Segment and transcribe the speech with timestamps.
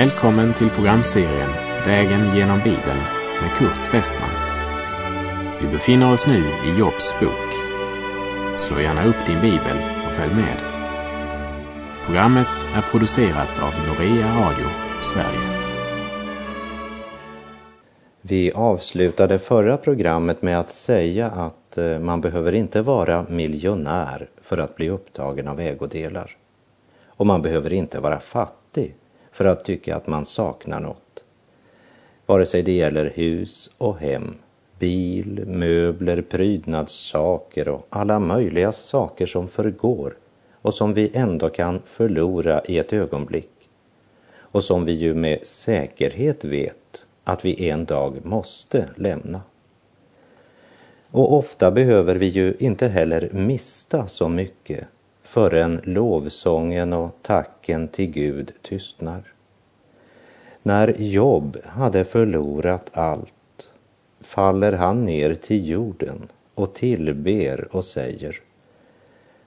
[0.00, 1.50] Välkommen till programserien
[1.86, 3.00] Vägen genom Bibeln
[3.40, 4.30] med Kurt Westman.
[5.60, 7.54] Vi befinner oss nu i Jobs bok.
[8.58, 9.76] Slå gärna upp din bibel
[10.06, 10.56] och följ med.
[12.06, 14.66] Programmet är producerat av Norea Radio
[15.02, 15.70] Sverige.
[18.20, 24.58] Vi avslutade förra programmet med att säga att eh, man behöver inte vara miljonär för
[24.58, 26.36] att bli upptagen av ägodelar.
[27.08, 28.94] Och man behöver inte vara fattig
[29.32, 31.24] för att tycka att man saknar något.
[32.26, 34.34] Vare sig det gäller hus och hem,
[34.78, 40.16] bil, möbler, prydnadssaker och alla möjliga saker som förgår
[40.52, 43.50] och som vi ändå kan förlora i ett ögonblick
[44.36, 49.40] och som vi ju med säkerhet vet att vi en dag måste lämna.
[51.10, 54.86] Och ofta behöver vi ju inte heller mista så mycket
[55.30, 59.22] förrän lovsången och tacken till Gud tystnar.
[60.62, 63.70] När Job hade förlorat allt
[64.20, 68.40] faller han ner till jorden och tillber och säger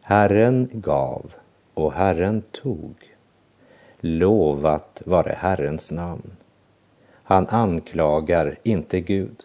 [0.01, 1.33] Herren gav
[1.73, 2.95] och Herren tog.
[3.99, 6.31] Lovat vare Herrens namn.
[7.23, 9.43] Han anklagar inte Gud.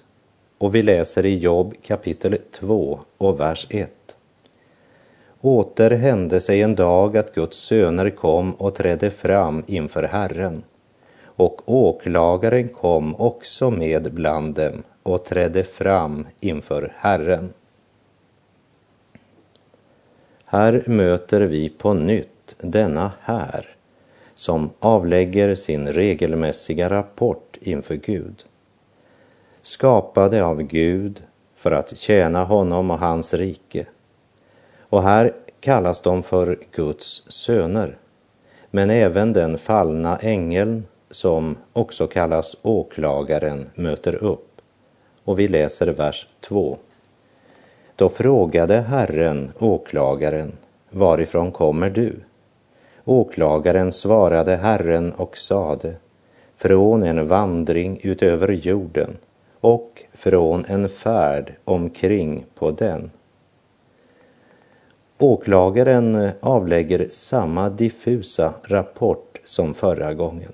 [0.59, 3.98] Och vi läser i Job kapitel 2 och vers 1.
[5.41, 10.63] Åter hände sig en dag att Guds söner kom och trädde fram inför Herren.
[11.25, 17.53] Och åklagaren kom också med bland dem och trädde fram inför Herren.
[20.47, 23.77] Här möter vi på nytt denna här
[24.35, 28.45] som avlägger sin regelmässiga rapport inför Gud.
[29.63, 31.23] Skapade av Gud
[31.57, 33.87] för att tjäna honom och hans rike
[34.89, 37.99] och här kallas de för Guds söner.
[38.71, 44.61] Men även den fallna ängeln, som också kallas åklagaren, möter upp.
[45.25, 46.79] Och vi läser vers 2.
[47.97, 50.57] Då frågade Herren åklagaren,
[50.91, 52.21] varifrån kommer du?
[53.05, 55.95] Åklagaren svarade Herren och sade,
[56.57, 59.17] från en vandring utöver jorden
[59.61, 63.11] och från en färd omkring på den.
[65.21, 70.53] Åklagaren eh, avlägger samma diffusa rapport som förra gången.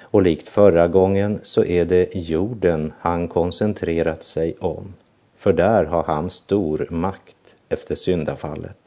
[0.00, 4.94] Och likt förra gången så är det jorden han koncentrerat sig om,
[5.36, 8.78] för där har han stor makt efter syndafallet.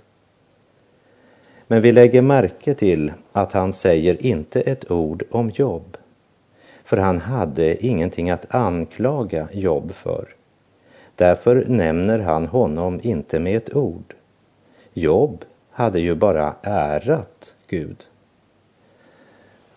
[1.67, 5.97] Men vi lägger märke till att han säger inte ett ord om jobb,
[6.83, 10.35] för han hade ingenting att anklaga jobb för.
[11.15, 14.13] Därför nämner han honom inte med ett ord.
[14.93, 18.07] Jobb hade ju bara ärat Gud.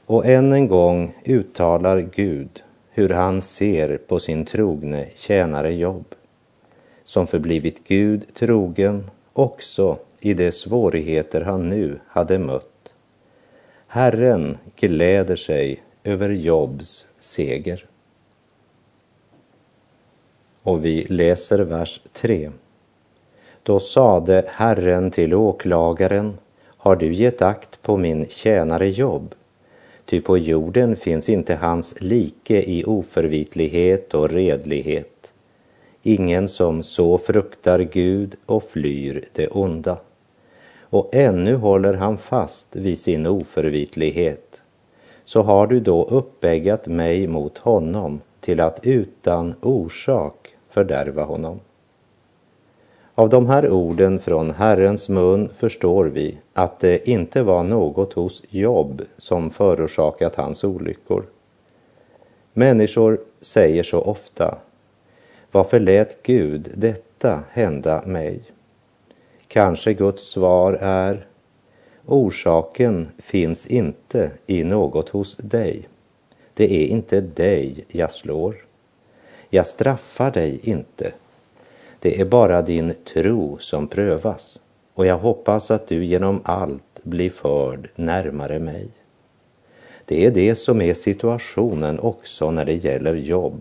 [0.06, 6.14] Och än en gång uttalar Gud hur han ser på sin trogne tjänare Jobb,
[7.04, 12.94] som förblivit Gud trogen också i de svårigheter han nu hade mött.
[13.86, 17.86] Herren gläder sig över Jobs seger.
[20.62, 22.50] Och vi läser vers 3.
[23.66, 29.34] Då sade Herren till åklagaren, har du gett akt på min tjänare Jobb?
[30.04, 35.34] Ty på jorden finns inte hans like i oförvitlighet och redlighet.
[36.02, 39.98] Ingen som så fruktar Gud och flyr det onda.
[40.80, 44.62] Och ännu håller han fast vid sin oförvitlighet.
[45.24, 51.60] Så har du då uppeggat mig mot honom till att utan orsak fördärva honom.
[53.18, 58.42] Av de här orden från Herrens mun förstår vi att det inte var något hos
[58.48, 61.26] Jobb som förorsakat hans olyckor.
[62.52, 64.58] Människor säger så ofta,
[65.52, 68.40] varför lät Gud detta hända mig?
[69.48, 71.26] Kanske Guds svar är,
[72.06, 75.88] orsaken finns inte i något hos dig.
[76.54, 78.56] Det är inte dig jag slår.
[79.50, 81.12] Jag straffar dig inte
[82.00, 84.60] det är bara din tro som prövas
[84.94, 88.88] och jag hoppas att du genom allt blir förd närmare mig.
[90.04, 93.60] Det är det som är situationen också när det gäller jobb.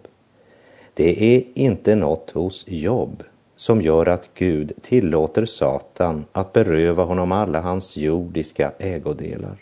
[0.93, 3.23] Det är inte något hos jobb
[3.55, 9.57] som gör att Gud tillåter Satan att beröva honom alla hans jordiska ägodelar.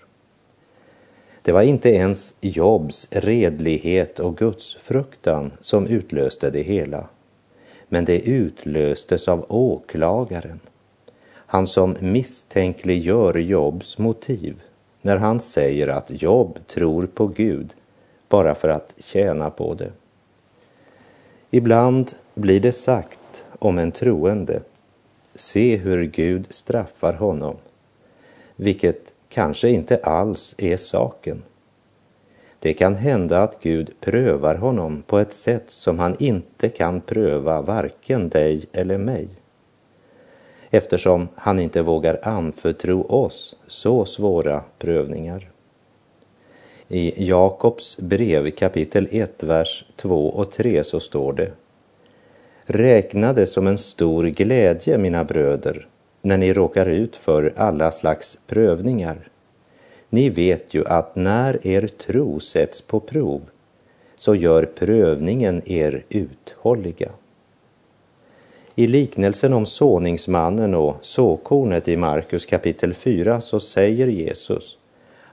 [1.41, 7.07] Det var inte ens Jobs redlighet och gudsfruktan som utlöste det hela,
[7.93, 10.59] men det utlöstes av åklagaren.
[11.35, 14.61] Han som misstänkliggör Jobs motiv
[15.01, 17.73] när han säger att Job tror på Gud
[18.29, 19.91] bara för att tjäna på det.
[21.49, 24.61] Ibland blir det sagt om en troende,
[25.35, 27.55] se hur Gud straffar honom,
[28.55, 31.43] vilket kanske inte alls är saken.
[32.63, 37.61] Det kan hända att Gud prövar honom på ett sätt som han inte kan pröva
[37.61, 39.27] varken dig eller mig.
[40.69, 45.49] Eftersom han inte vågar anförtro oss så svåra prövningar.
[46.87, 51.51] I Jakobs brev kapitel 1, vers 2 och 3 så står det
[52.65, 55.87] Räkna det som en stor glädje, mina bröder,
[56.21, 59.29] när ni råkar ut för alla slags prövningar
[60.13, 63.41] ni vet ju att när er tro sätts på prov
[64.15, 67.09] så gör prövningen er uthålliga.
[68.75, 74.77] I liknelsen om såningsmannen och såkornet i Markus kapitel 4 så säger Jesus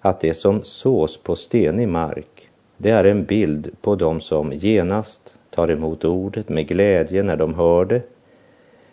[0.00, 5.34] att det som sås på stenig mark, det är en bild på dem som genast
[5.50, 8.02] tar emot ordet med glädje när de hör det,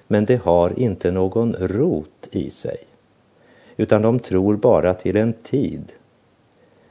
[0.07, 2.77] men det har inte någon rot i sig
[3.77, 5.93] utan de tror bara till en tid.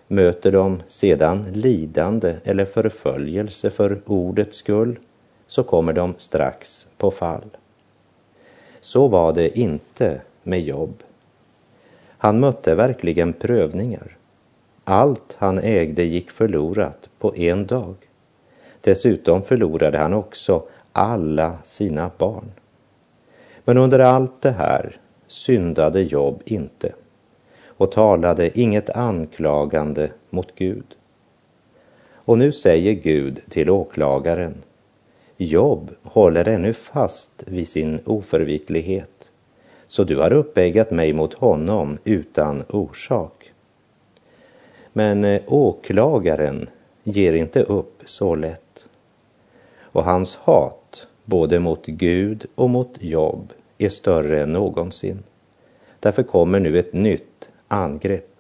[0.09, 4.99] Möter de sedan lidande eller förföljelse för ordets skull
[5.47, 7.57] så kommer de strax på fall.
[8.81, 11.03] Så var det inte med Jobb.
[12.19, 14.17] Han mötte verkligen prövningar.
[14.85, 17.95] Allt han ägde gick förlorat på en dag.
[18.81, 20.63] Dessutom förlorade han också
[20.93, 22.51] alla sina barn.
[23.65, 26.93] Men under allt det här syndade Job inte
[27.67, 30.97] och talade inget anklagande mot Gud.
[32.15, 34.55] Och nu säger Gud till åklagaren,
[35.37, 39.31] Job håller ännu fast vid sin oförvitlighet,
[39.87, 43.53] så du har uppeggat mig mot honom utan orsak.
[44.93, 46.69] Men eh, åklagaren
[47.03, 48.87] ger inte upp så lätt.
[49.81, 55.23] Och hans hat, både mot Gud och mot Job, är större än någonsin.
[56.01, 58.31] Därför kommer nu ett nytt angrepp.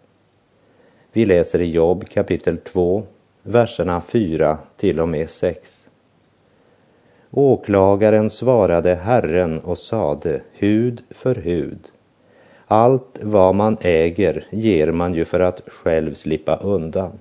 [1.12, 3.02] Vi läser i Jobb kapitel 2,
[3.42, 5.88] verserna 4 till och med 6.
[7.30, 11.78] Åklagaren svarade Herren och sade hud för hud.
[12.66, 17.18] Allt vad man äger ger man ju för att själv slippa undan.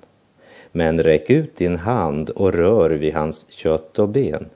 [0.71, 4.49] Men räck ut din hand och rör vid hans kött och ben.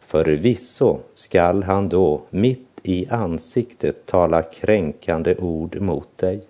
[0.00, 6.40] Förvisso skall han då mitt i ansiktet tala kränkande ord mot dig.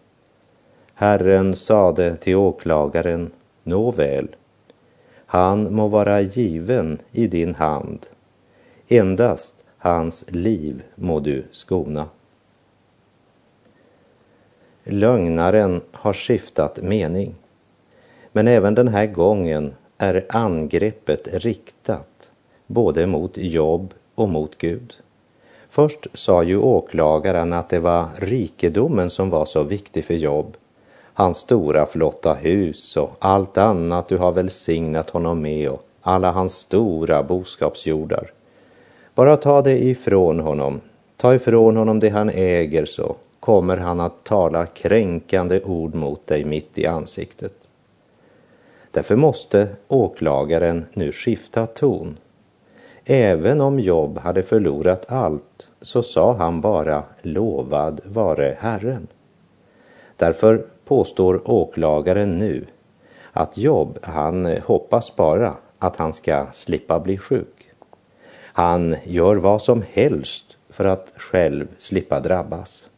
[0.94, 3.30] Herren sade till åklagaren,
[3.62, 4.36] nåväl,
[5.26, 8.06] han må vara given i din hand,
[8.88, 12.08] endast hans liv må du skona.
[14.84, 17.34] Lögnaren har skiftat mening,
[18.32, 22.30] men även den här gången är angreppet riktat
[22.66, 24.96] både mot Jobb och mot Gud.
[25.74, 30.56] Först sa ju åklagaren att det var rikedomen som var så viktig för Jobb.
[31.14, 36.54] Hans stora flotta hus och allt annat du har välsignat honom med och alla hans
[36.54, 38.32] stora boskapsjordar.
[39.14, 40.80] Bara ta det ifrån honom.
[41.16, 46.44] Ta ifrån honom det han äger så kommer han att tala kränkande ord mot dig
[46.44, 47.54] mitt i ansiktet.
[48.90, 52.16] Därför måste åklagaren nu skifta ton
[53.04, 55.44] Även om Job hade förlorat allt
[55.82, 59.06] så sa han bara lovad vare Herren.
[60.16, 62.66] Därför påstår åklagaren nu
[63.32, 67.70] att Job, han hoppas bara att han ska slippa bli sjuk.
[68.54, 72.88] Han gör vad som helst för att själv slippa drabbas.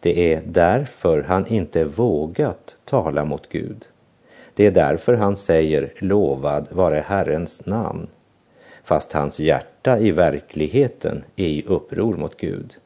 [0.00, 3.86] Det är därför han inte vågat tala mot Gud.
[4.54, 8.08] Det är därför han säger lovad vare Herrens namn
[8.88, 12.76] fast hans hjärta i verkligheten är i uppror mot Gud.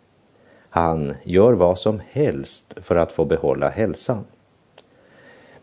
[0.68, 4.24] Han gör vad som helst för att få behålla hälsan.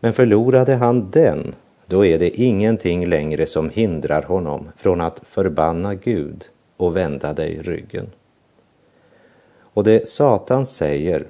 [0.00, 1.54] Men förlorade han den,
[1.86, 6.44] då är det ingenting längre som hindrar honom från att förbanna Gud
[6.76, 8.10] och vända dig ryggen.
[9.60, 11.26] Och det Satan säger,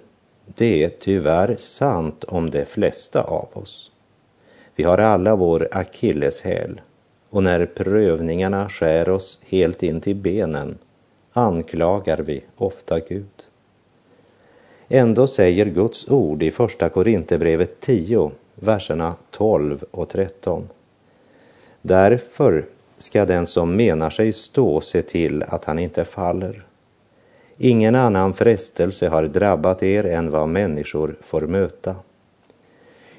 [0.47, 3.91] det är tyvärr sant om de flesta av oss.
[4.75, 6.81] Vi har alla vår akilleshäl
[7.31, 10.79] och när prövningarna skär oss helt in till benen
[11.33, 13.47] anklagar vi ofta Gud.
[14.89, 20.69] Ändå säger Guds ord i Första Korinthierbrevet 10, verserna 12 och 13.
[21.83, 22.65] Därför
[22.99, 26.65] ska den som menar sig stå se till att han inte faller.
[27.59, 31.97] Ingen annan frestelse har drabbat er än vad människor får möta.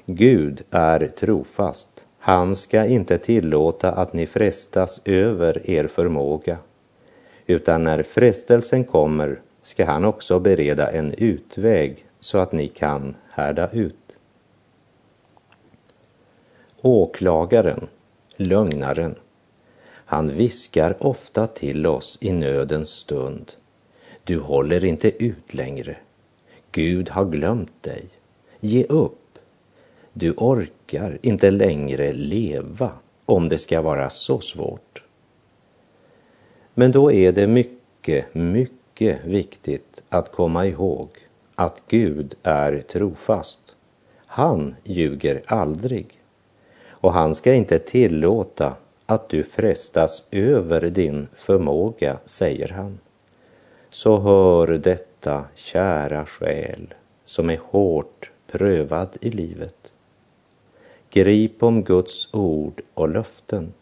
[0.06, 2.04] Gud är trofast.
[2.24, 6.58] Han ska inte tillåta att ni frestas över er förmåga,
[7.46, 13.70] utan när frestelsen kommer ska han också bereda en utväg så att ni kan härda
[13.70, 14.16] ut.
[16.80, 17.88] Åklagaren,
[18.36, 19.14] lögnaren,
[19.88, 23.52] han viskar ofta till oss i nödens stund.
[24.24, 25.96] Du håller inte ut längre.
[26.72, 28.04] Gud har glömt dig.
[28.60, 29.21] Ge upp.
[30.12, 32.90] Du orkar inte längre leva
[33.26, 35.02] om det ska vara så svårt.
[36.74, 41.08] Men då är det mycket, mycket viktigt att komma ihåg
[41.54, 43.58] att Gud är trofast.
[44.26, 46.06] Han ljuger aldrig.
[46.88, 48.76] Och han ska inte tillåta
[49.06, 52.98] att du frestas över din förmåga, säger han.
[53.90, 59.81] Så hör detta, kära själ, som är hårt prövad i livet.
[61.14, 63.72] Grip om Guds ord och löften.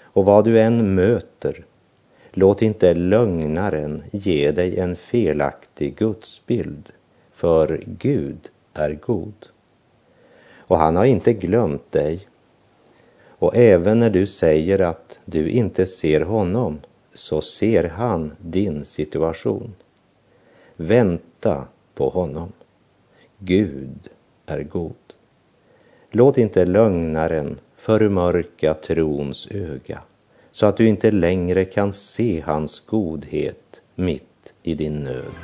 [0.00, 1.64] Och vad du än möter,
[2.32, 6.92] låt inte lögnaren ge dig en felaktig gudsbild,
[7.32, 9.46] för Gud är god.
[10.56, 12.28] Och han har inte glömt dig
[13.24, 16.80] och även när du säger att du inte ser honom
[17.14, 19.74] så ser han din situation.
[20.76, 22.52] Vänta på honom.
[23.38, 24.08] Gud
[24.46, 25.07] är god.
[26.10, 30.02] Låt inte lögnaren förmörka trons öga
[30.50, 35.34] så att du inte längre kan se hans godhet mitt i din nöd.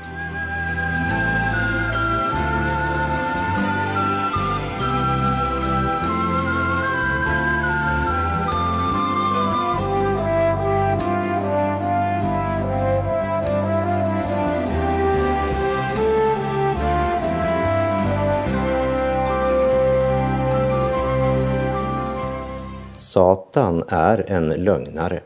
[23.14, 25.20] Satan är en lögnare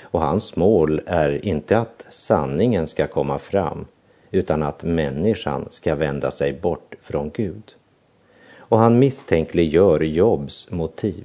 [0.00, 3.86] och hans mål är inte att sanningen ska komma fram
[4.30, 7.74] utan att människan ska vända sig bort från Gud.
[8.56, 11.24] Och han misstänkliggör Jobs motiv.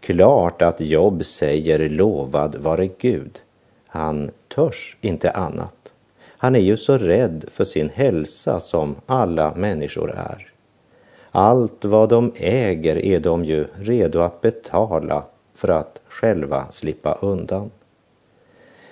[0.00, 3.38] Klart att Job säger lovad vare Gud.
[3.86, 5.92] Han törs inte annat.
[6.26, 10.53] Han är ju så rädd för sin hälsa som alla människor är.
[11.36, 15.24] Allt vad de äger är de ju redo att betala
[15.54, 17.70] för att själva slippa undan.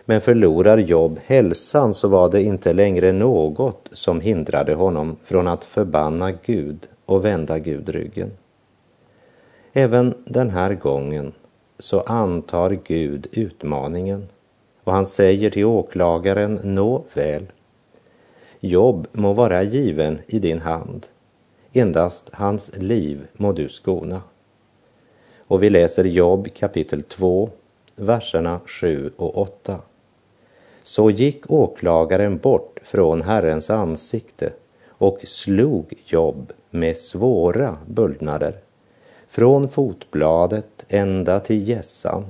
[0.05, 5.65] Men förlorar Jobb hälsan så var det inte längre något som hindrade honom från att
[5.65, 8.31] förbanna Gud och vända Gud ryggen.
[9.73, 11.33] Även den här gången
[11.79, 14.29] så antar Gud utmaningen
[14.85, 17.47] och han säger till åklagaren, nå väl,
[18.61, 21.07] Jobb må vara given i din hand
[21.75, 24.23] Endast hans liv må du skona.
[25.39, 27.51] Och vi läser Jobb kapitel 2,
[27.97, 29.79] verserna 7 och 8.
[30.83, 34.53] Så gick åklagaren bort från Herrens ansikte
[34.89, 38.61] och slog Jobb med svåra bullnader,
[39.29, 42.25] från fotbladet ända till gässan.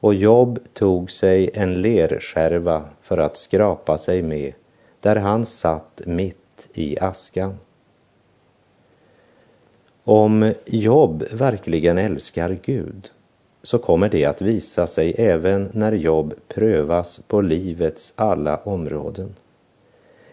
[0.00, 4.52] Och Jobb tog sig en lerskärva för att skrapa sig med,
[5.00, 7.58] där han satt mitt i askan.
[10.10, 13.10] Om Job verkligen älskar Gud
[13.62, 19.34] så kommer det att visa sig även när Jobb prövas på livets alla områden.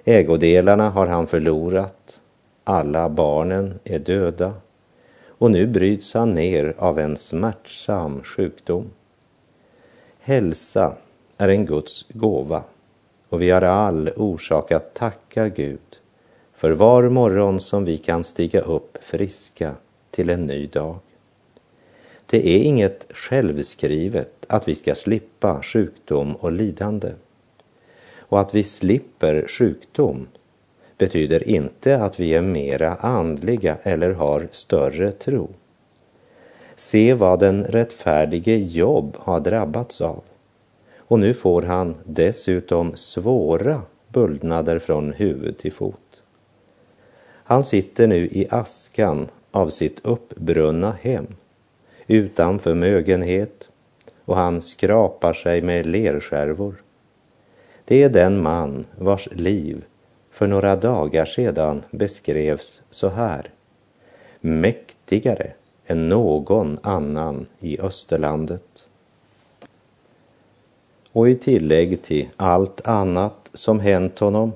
[0.03, 2.21] Ägodelarna har han förlorat,
[2.63, 4.53] alla barnen är döda
[5.27, 8.85] och nu bryts han ner av en smärtsam sjukdom.
[10.19, 10.95] Hälsa
[11.37, 12.63] är en Guds gåva
[13.29, 15.99] och vi har all orsak att tacka Gud
[16.55, 19.75] för var morgon som vi kan stiga upp friska
[20.11, 20.97] till en ny dag.
[22.25, 27.11] Det är inget självskrivet att vi ska slippa sjukdom och lidande.
[28.17, 30.27] Och att vi slipper sjukdom
[30.97, 35.49] betyder inte att vi är mera andliga eller har större tro.
[36.75, 40.23] Se vad den rättfärdige Jobb har drabbats av.
[40.97, 46.04] Och nu får han dessutom svåra bullnader från huvud till fot.
[47.47, 51.27] Han sitter nu i askan av sitt uppbrunna hem,
[52.07, 53.69] utan förmögenhet
[54.25, 56.83] och han skrapar sig med lerskärvor.
[57.85, 59.85] Det är den man vars liv
[60.31, 63.49] för några dagar sedan beskrevs så här.
[64.41, 65.51] Mäktigare
[65.85, 68.87] än någon annan i Österlandet.
[71.11, 74.51] Och i tillägg till allt annat som hänt honom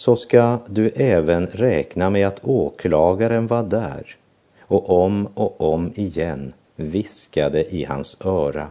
[0.00, 4.16] så ska du även räkna med att åklagaren var där
[4.60, 8.68] och om och om igen viskade i hans öra.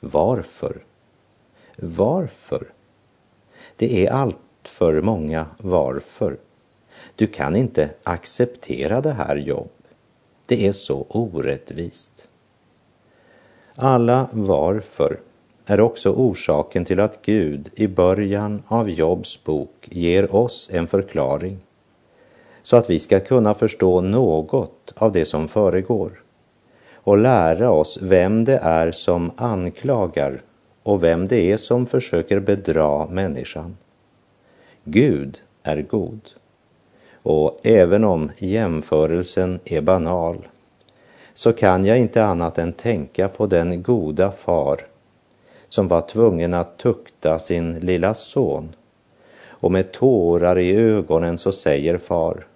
[0.00, 0.84] Varför?
[1.76, 2.68] Varför?
[3.76, 6.36] Det är allt för många varför.
[7.14, 9.70] Du kan inte acceptera det här jobb.
[10.46, 12.28] Det är så orättvist.
[13.74, 15.20] Alla varför
[15.70, 21.58] är också orsaken till att Gud i början av Jobs bok ger oss en förklaring
[22.62, 26.22] så att vi ska kunna förstå något av det som föregår
[26.94, 30.40] och lära oss vem det är som anklagar
[30.82, 33.76] och vem det är som försöker bedra människan.
[34.84, 36.20] Gud är god.
[37.22, 40.48] Och även om jämförelsen är banal
[41.34, 44.87] så kan jag inte annat än tänka på den goda far
[45.68, 48.68] som var tvungen att tukta sin lilla son.
[49.46, 52.46] Och med tårar i ögonen så säger far,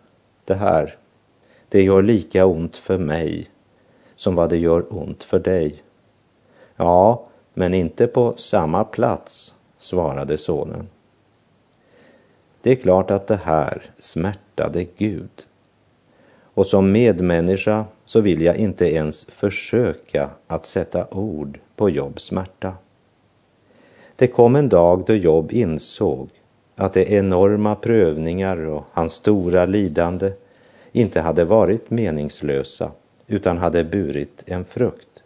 [0.45, 0.97] det här,
[1.69, 3.50] det gör lika ont för mig
[4.14, 5.83] som vad det gör ont för dig.
[6.76, 10.88] Ja, men inte på samma plats, svarade sonen.
[12.62, 15.47] Det är klart att det här smärtade Gud.
[16.54, 22.75] Och som medmänniska så vill jag inte ens försöka att sätta ord på Jobs smärta.
[24.23, 26.29] Det kom en dag då Job insåg
[26.76, 30.33] att de enorma prövningar och hans stora lidande
[30.93, 32.91] inte hade varit meningslösa
[33.26, 35.23] utan hade burit en frukt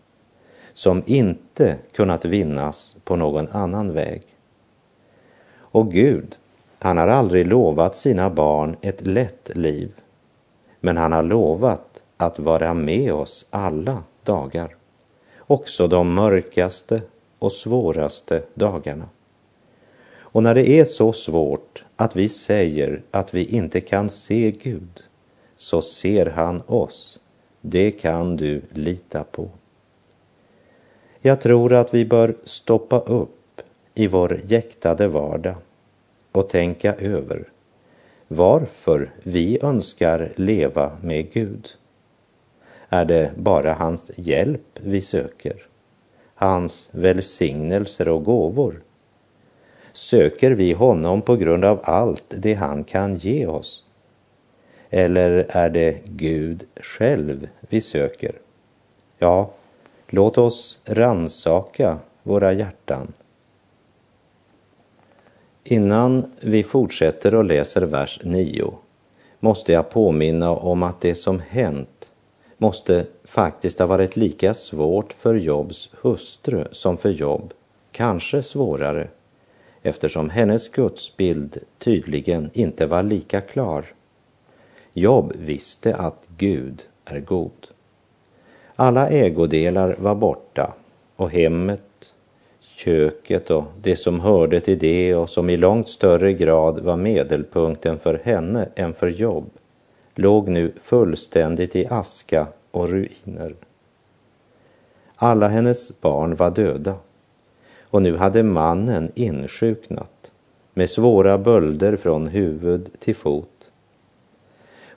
[0.75, 4.23] som inte kunnat vinnas på någon annan väg.
[5.57, 6.37] Och Gud,
[6.79, 9.93] han har aldrig lovat sina barn ett lätt liv,
[10.81, 14.77] men han har lovat att vara med oss alla dagar,
[15.39, 17.03] också de mörkaste
[17.39, 19.09] och svåraste dagarna.
[20.37, 25.03] Och när det är så svårt att vi säger att vi inte kan se Gud,
[25.57, 27.19] så ser han oss.
[27.61, 29.49] Det kan du lita på.
[31.21, 33.63] Jag tror att vi bör stoppa upp
[33.95, 35.55] i vår jäktade vardag
[36.33, 37.49] och tänka över
[38.29, 41.69] varför vi önskar leva med Gud.
[42.89, 45.67] Är det bara hans hjälp vi söker?
[46.39, 48.83] Hans välsignelser och gåvor?
[49.93, 53.85] Söker vi honom på grund av allt det han kan ge oss?
[54.91, 58.33] Eller är det Gud själv vi söker?
[59.19, 59.51] Ja,
[60.07, 63.13] låt oss ransaka våra hjärtan.
[65.65, 68.75] Innan vi fortsätter och läser vers 9
[69.41, 72.13] måste jag påminna om att det som hänt
[72.59, 77.53] måste faktiskt ha varit lika svårt för Jobs hustru som för Job,
[77.93, 79.09] kanske svårare,
[79.83, 83.85] eftersom hennes gudsbild tydligen inte var lika klar.
[84.93, 87.67] Job visste att Gud är god.
[88.77, 90.75] Alla ägodelar var borta
[91.17, 92.13] och hemmet,
[92.61, 97.99] köket och det som hörde till det och som i långt större grad var medelpunkten
[97.99, 99.51] för henne än för Job
[100.15, 103.55] låg nu fullständigt i aska och ruiner.
[105.17, 106.95] Alla hennes barn var döda
[107.83, 110.31] och nu hade mannen insjuknat
[110.75, 113.57] med svåra bölder från huvud till fot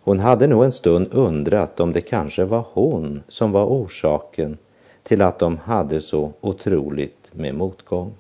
[0.09, 4.57] hon hade nog en stund undrat om det kanske var hon som var orsaken
[5.03, 8.13] till att de hade så otroligt med motgång.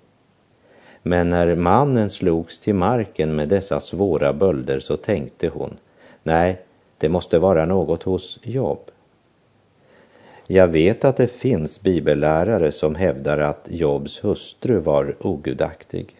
[1.03, 5.77] Men när mannen slogs till marken med dessa svåra bölder så tänkte hon,
[6.23, 6.61] nej,
[6.97, 8.88] det måste vara något hos Jobb.
[10.51, 16.15] Jag vet att det finns bibellärare som hävdar att Jobs hustru var ogudaktig.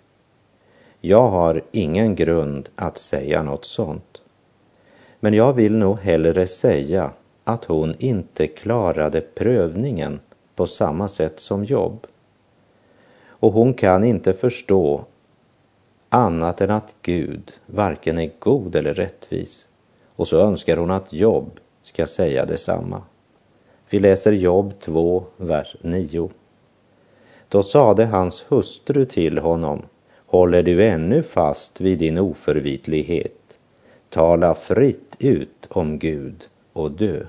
[1.01, 4.21] Jag har ingen grund att säga något sånt.
[5.19, 7.11] Men jag vill nog hellre säga
[7.43, 10.19] att hon inte klarade prövningen
[10.55, 12.07] på samma sätt som Jobb.
[13.27, 15.05] Och hon kan inte förstå
[16.09, 19.67] annat än att Gud varken är god eller rättvis.
[20.15, 23.01] Och så önskar hon att Jobb ska säga detsamma.
[23.91, 26.29] Vi läser Jobb 2, vers 9.
[27.49, 29.81] Då sade hans hustru till honom,
[30.25, 33.59] håller du ännu fast vid din oförvitlighet?
[34.09, 37.25] Tala fritt ut om Gud och dö.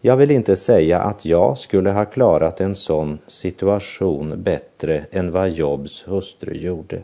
[0.00, 5.50] Jag vill inte säga att jag skulle ha klarat en sån situation bättre än vad
[5.50, 7.02] Jobs hustru gjorde.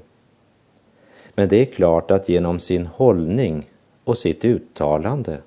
[1.34, 3.70] Men det är klart att genom sin hållning
[4.04, 5.38] och sitt uttalande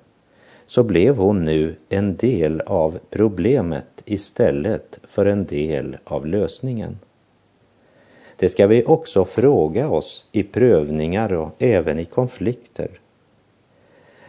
[0.66, 6.98] så blev hon nu en del av problemet istället för en del av lösningen.
[8.36, 12.90] Det ska vi också fråga oss i prövningar och även i konflikter.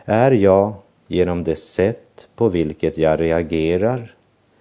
[0.05, 0.73] Är jag
[1.07, 4.15] genom det sätt på vilket jag reagerar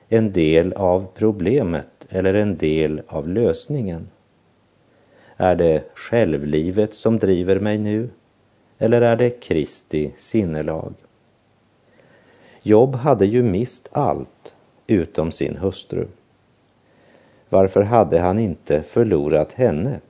[0.08, 4.08] en del av problemet eller en del av lösningen?
[5.36, 8.08] Är det självlivet som driver mig nu
[8.78, 10.94] eller är det Kristi sinnelag?
[12.66, 14.55] Jobb hade ju mist allt
[14.87, 16.07] utom sin hustru.
[17.48, 20.00] Varför hade han inte förlorat henne?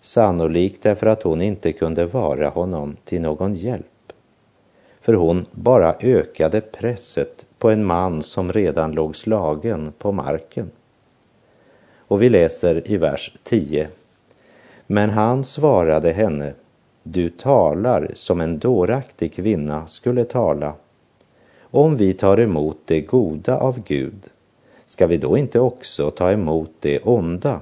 [0.00, 4.12] Sannolikt därför att hon inte kunde vara honom till någon hjälp.
[5.00, 10.70] För hon bara ökade presset på en man som redan låg slagen på marken.
[11.96, 13.88] Och vi läser i vers 10.
[14.86, 16.52] Men han svarade henne,
[17.02, 20.74] du talar som en dåraktig kvinna skulle tala.
[21.74, 24.30] Om vi tar emot det goda av Gud,
[24.84, 27.60] ska vi då inte också ta emot det onda?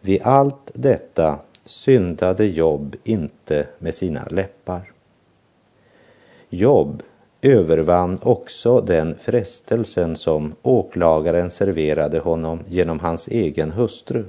[0.00, 4.92] Vid allt detta syndade Jobb inte med sina läppar.
[6.48, 7.02] Jobb
[7.42, 14.24] övervann också den frestelsen som åklagaren serverade honom genom hans egen hustru.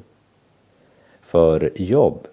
[1.21, 2.27] För Jobb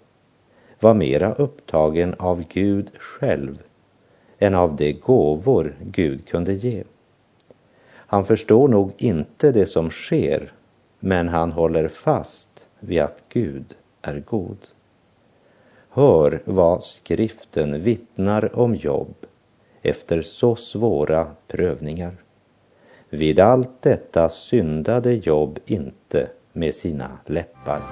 [0.80, 3.58] var mera upptagen av Gud själv
[4.38, 6.84] än av de gåvor Gud kunde ge.
[7.94, 10.52] Han förstår nog inte det som sker,
[11.00, 13.64] men han håller fast vid att Gud
[14.02, 14.58] är god.
[15.88, 19.14] Hör vad skriften vittnar om Jobb
[19.82, 22.16] efter så svåra prövningar.
[23.08, 27.82] Vid allt detta syndade Jobb inte med sina läppar.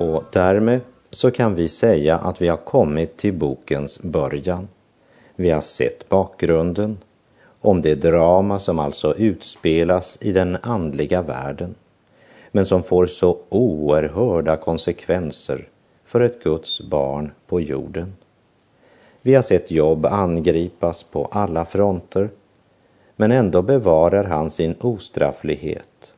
[0.00, 4.68] Och därmed så kan vi säga att vi har kommit till bokens början.
[5.36, 6.98] Vi har sett bakgrunden
[7.60, 11.74] om det drama som alltså utspelas i den andliga världen
[12.52, 15.68] men som får så oerhörda konsekvenser
[16.04, 18.12] för ett Guds barn på jorden.
[19.22, 22.30] Vi har sett Jobb angripas på alla fronter
[23.16, 26.12] men ändå bevarar han sin ostrafflighet.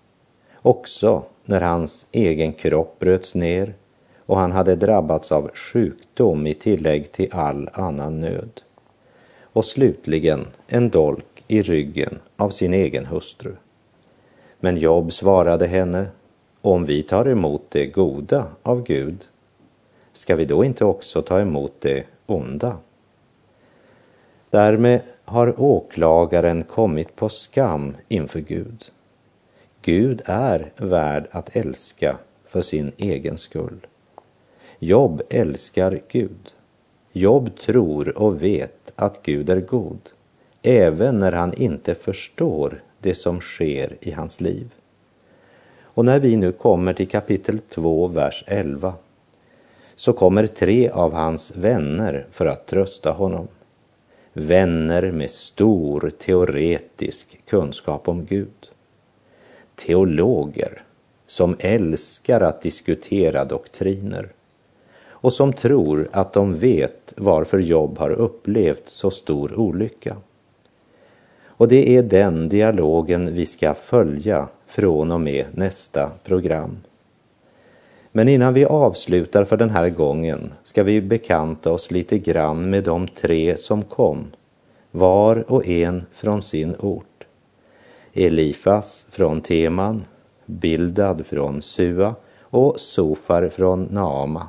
[0.62, 3.74] Också när hans egen kropp bröts ner
[4.26, 8.60] och han hade drabbats av sjukdom i tillägg till all annan nöd.
[9.42, 13.54] Och slutligen en dolk i ryggen av sin egen hustru.
[14.60, 16.06] Men Job svarade henne,
[16.60, 19.28] om vi tar emot det goda av Gud,
[20.12, 22.76] ska vi då inte också ta emot det onda?
[24.50, 28.84] Därmed har åklagaren kommit på skam inför Gud.
[29.84, 32.18] Gud är värd att älska
[32.48, 33.86] för sin egen skull.
[34.78, 36.54] Jobb älskar Gud.
[37.12, 40.00] Jobb tror och vet att Gud är god,
[40.62, 44.74] även när han inte förstår det som sker i hans liv.
[45.82, 48.94] Och när vi nu kommer till kapitel 2, vers 11,
[49.94, 53.48] så kommer tre av hans vänner för att trösta honom.
[54.32, 58.71] Vänner med stor teoretisk kunskap om Gud.
[59.74, 60.82] Teologer
[61.26, 64.28] som älskar att diskutera doktriner
[65.22, 70.16] och som tror att de vet varför Jobb har upplevt så stor olycka.
[71.44, 76.78] Och det är den dialogen vi ska följa från och med nästa program.
[78.12, 82.84] Men innan vi avslutar för den här gången ska vi bekanta oss lite grann med
[82.84, 84.26] de tre som kom,
[84.90, 87.11] var och en från sin ort.
[88.14, 90.04] Elifas från Teman,
[90.46, 94.48] Bildad från Sua och Sofar från Naama.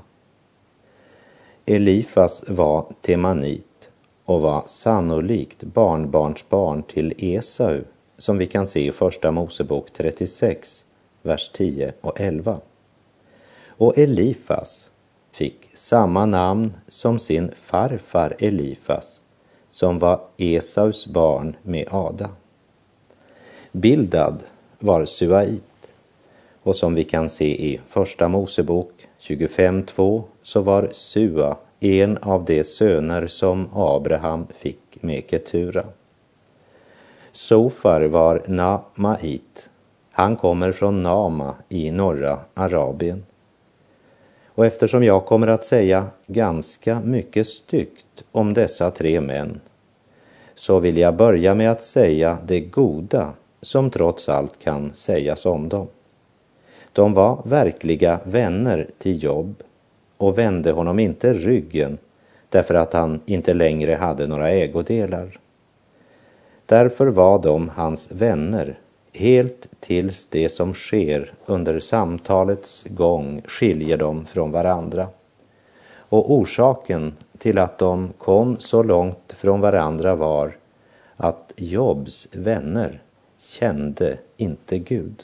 [1.66, 3.90] Elifas var temanit
[4.26, 7.82] och var sannolikt barnbarnsbarn till Esau
[8.18, 10.86] som vi kan se i Första Mosebok 36,
[11.22, 12.60] vers 10 och 11.
[13.68, 14.90] Och Elifas
[15.32, 19.22] fick samma namn som sin farfar Elifas
[19.72, 22.30] som var Esaus barn med Ada.
[23.76, 24.44] Bildad
[24.80, 25.94] var suait
[26.64, 32.64] och som vi kan se i Första Mosebok 25.2 så var Sua en av de
[32.64, 35.86] söner som Abraham fick med Ketura.
[37.32, 39.70] Sofar var Namait.
[40.12, 43.26] Han kommer från Nama i norra Arabien.
[44.48, 49.62] Och eftersom jag kommer att säga ganska mycket styggt om dessa tre män
[50.56, 55.70] så vill jag börja med att säga det goda som trots allt kan sägas om
[55.70, 55.88] dem.
[56.94, 59.64] De var verkliga vänner till Jobb
[60.18, 61.98] och vände honom inte ryggen
[62.50, 65.40] därför att han inte längre hade några ägodelar.
[66.66, 68.80] Därför var de hans vänner
[69.14, 75.08] helt tills det som sker under samtalets gång skiljer dem från varandra.
[75.96, 80.58] Och orsaken till att de kom så långt från varandra var
[81.18, 83.02] att Jobs vänner
[83.60, 85.24] kände inte Gud.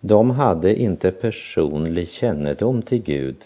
[0.00, 3.36] De hade inte personlig kännedom till Gud,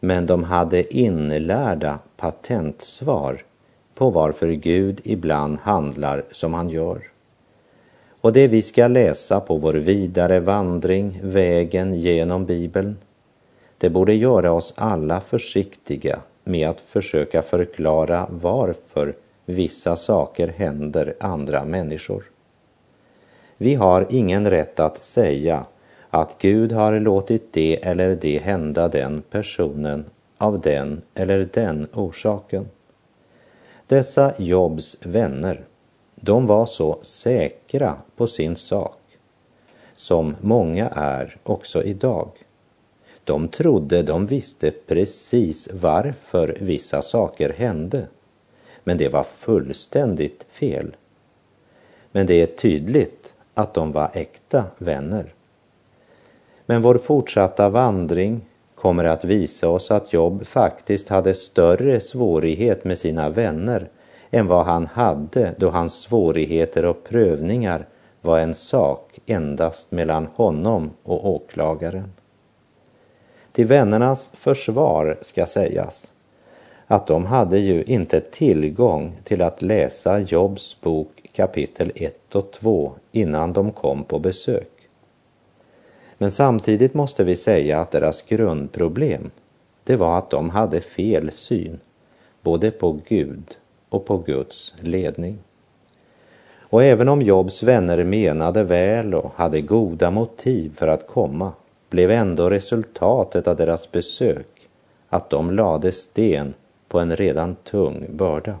[0.00, 3.42] men de hade inlärda patentsvar
[3.94, 7.02] på varför Gud ibland handlar som han gör.
[8.20, 12.96] Och det vi ska läsa på vår vidare vandring, vägen genom Bibeln,
[13.78, 19.14] det borde göra oss alla försiktiga med att försöka förklara varför
[19.46, 22.29] vissa saker händer andra människor.
[23.62, 25.66] Vi har ingen rätt att säga
[26.10, 30.04] att Gud har låtit det eller det hända den personen
[30.38, 32.68] av den eller den orsaken.
[33.86, 35.64] Dessa Jobs vänner,
[36.14, 39.00] de var så säkra på sin sak,
[39.94, 42.28] som många är också idag.
[43.24, 48.06] De trodde de visste precis varför vissa saker hände,
[48.84, 50.96] men det var fullständigt fel.
[52.12, 55.34] Men det är tydligt att de var äkta vänner.
[56.66, 58.40] Men vår fortsatta vandring
[58.74, 63.88] kommer att visa oss att Job faktiskt hade större svårighet med sina vänner
[64.30, 67.86] än vad han hade då hans svårigheter och prövningar
[68.20, 72.12] var en sak endast mellan honom och åklagaren.
[73.52, 76.12] Till vännernas försvar ska sägas
[76.90, 82.92] att de hade ju inte tillgång till att läsa Jobs bok kapitel 1 och 2
[83.12, 84.70] innan de kom på besök.
[86.18, 89.30] Men samtidigt måste vi säga att deras grundproblem,
[89.84, 91.80] det var att de hade fel syn,
[92.42, 93.56] både på Gud
[93.88, 95.38] och på Guds ledning.
[96.58, 101.52] Och även om Jobs vänner menade väl och hade goda motiv för att komma,
[101.90, 104.46] blev ändå resultatet av deras besök
[105.08, 106.54] att de lade sten
[106.90, 108.58] på en redan tung börda.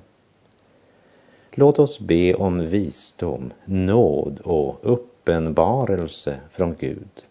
[1.52, 7.24] Låt oss be om visdom, nåd och uppenbarelse från Gud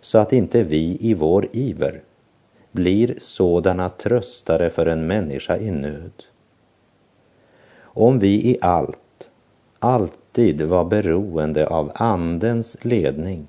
[0.00, 2.02] så att inte vi i vår iver
[2.72, 6.12] blir sådana tröstare för en människa i nöd.
[7.80, 9.28] Om vi i allt,
[9.78, 13.46] alltid var beroende av Andens ledning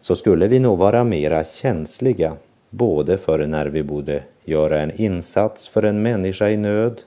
[0.00, 2.32] så skulle vi nog vara mera känsliga
[2.70, 7.02] både för när vi borde göra en insats för en människa i nöd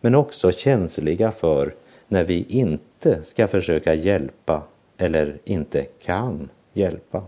[0.00, 1.74] men också känsliga för
[2.08, 4.62] när vi inte ska försöka hjälpa
[4.98, 7.22] eller inte kan hjälpa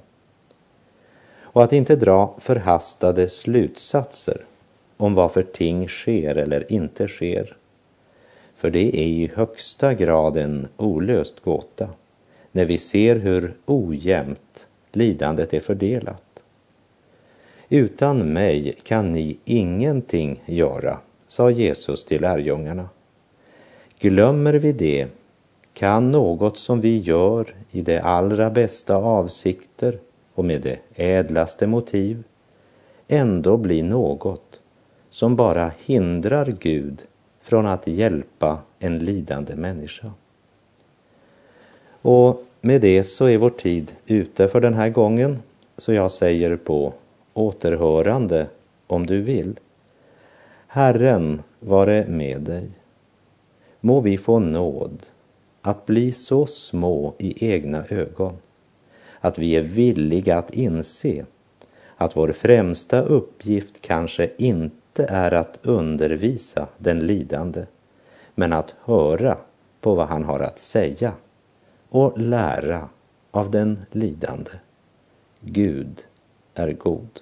[1.41, 4.45] och att inte dra förhastade slutsatser
[4.97, 7.57] om varför ting sker eller inte sker.
[8.57, 11.89] För det är i högsta grad en olöst gåta
[12.53, 16.23] när vi ser hur ojämnt lidandet är fördelat.
[17.69, 22.89] Utan mig kan ni ingenting göra, sa Jesus till lärjungarna.
[23.99, 25.09] Glömmer vi det
[25.75, 29.99] kan något som vi gör i de allra bästa avsikter
[30.35, 32.23] och med det ädlaste motiv
[33.09, 34.61] ändå bli något
[35.11, 37.03] som bara hindrar Gud
[37.43, 40.13] från att hjälpa en lidande människa.
[42.03, 45.43] Och med det så är vår tid ute för den här gången,
[45.77, 46.93] så jag säger på
[47.39, 48.47] återhörande
[48.87, 49.59] om du vill.
[50.67, 52.71] Herren vare med dig.
[53.81, 55.07] Må vi få nåd
[55.63, 58.37] att bli så små i egna ögon
[59.21, 61.25] att vi är villiga att inse
[61.97, 67.67] att vår främsta uppgift kanske inte är att undervisa den lidande,
[68.35, 69.39] men att höra
[69.81, 71.13] på vad han har att säga
[71.89, 72.89] och lära
[73.31, 74.51] av den lidande.
[75.41, 76.05] Gud
[76.55, 77.21] är god.